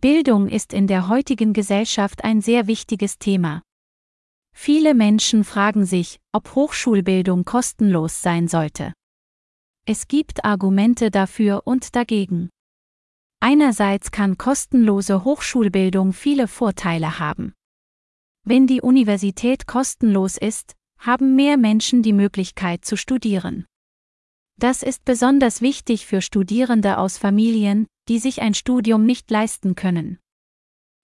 [0.00, 3.60] Bildung ist in der heutigen Gesellschaft ein sehr wichtiges Thema.
[4.54, 8.94] Viele Menschen fragen sich, ob Hochschulbildung kostenlos sein sollte.
[9.86, 12.48] Es gibt Argumente dafür und dagegen.
[13.40, 17.52] Einerseits kann kostenlose Hochschulbildung viele Vorteile haben.
[18.42, 23.66] Wenn die Universität kostenlos ist, haben mehr Menschen die Möglichkeit zu studieren.
[24.56, 30.18] Das ist besonders wichtig für Studierende aus Familien, die sich ein Studium nicht leisten können.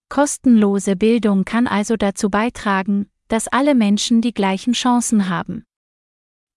[0.09, 5.63] Kostenlose Bildung kann also dazu beitragen, dass alle Menschen die gleichen Chancen haben.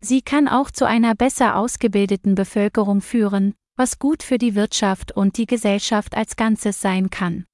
[0.01, 5.37] Sie kann auch zu einer besser ausgebildeten Bevölkerung führen, was gut für die Wirtschaft und
[5.37, 7.45] die Gesellschaft als Ganzes sein kann.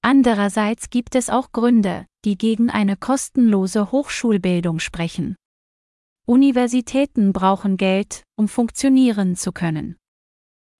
[0.00, 5.36] Andererseits gibt es auch Gründe, die gegen eine kostenlose Hochschulbildung sprechen.
[6.24, 9.98] Universitäten brauchen Geld, um funktionieren zu können.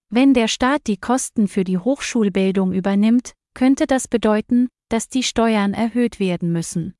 [0.09, 5.73] Wenn der Staat die Kosten für die Hochschulbildung übernimmt, könnte das bedeuten, dass die Steuern
[5.73, 6.95] erhöht werden müssen.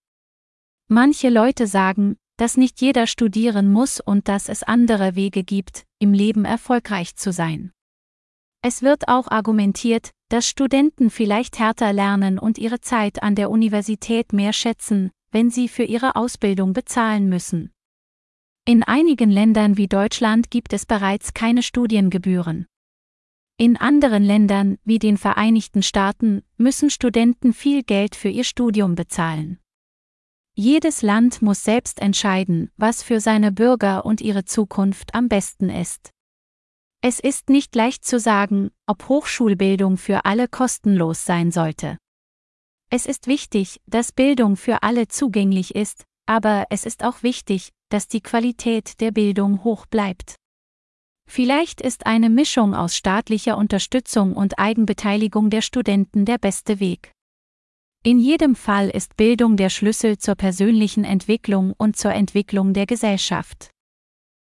[0.90, 6.14] Manche Leute sagen, dass nicht jeder studieren muss und dass es andere Wege gibt, im
[6.14, 7.72] Leben erfolgreich zu sein.
[8.62, 14.34] Es wird auch argumentiert, dass Studenten vielleicht härter lernen und ihre Zeit an der Universität
[14.34, 17.72] mehr schätzen, wenn sie für ihre Ausbildung bezahlen müssen.
[18.66, 22.68] In einigen Ländern wie Deutschland gibt es bereits keine Studiengebühren.
[23.60, 29.58] In anderen Ländern, wie den Vereinigten Staaten, müssen Studenten viel Geld für ihr Studium bezahlen.
[30.54, 36.12] Jedes Land muss selbst entscheiden, was für seine Bürger und ihre Zukunft am besten ist.
[37.02, 41.98] Es ist nicht leicht zu sagen, ob Hochschulbildung für alle kostenlos sein sollte.
[42.92, 48.08] Es ist wichtig, dass Bildung für alle zugänglich ist, aber es ist auch wichtig, dass
[48.08, 50.36] die Qualität der Bildung hoch bleibt.
[51.28, 57.12] Vielleicht ist eine Mischung aus staatlicher Unterstützung und Eigenbeteiligung der Studenten der beste Weg.
[58.04, 63.70] In jedem Fall ist Bildung der Schlüssel zur persönlichen Entwicklung und zur Entwicklung der Gesellschaft.